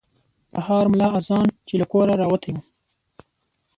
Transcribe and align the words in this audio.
سهار 0.53 0.85
ملا 0.91 1.07
اذان 1.19 1.47
چې 1.67 1.73
له 1.81 1.85
کوره 1.91 2.13
راوتی 2.21 2.49
یم. 2.53 2.59